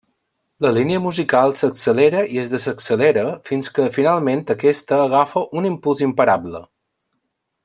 [0.65, 6.65] La línia musical s'accelera i es desaccelera fins que finalment aquesta agafa un impuls imparable.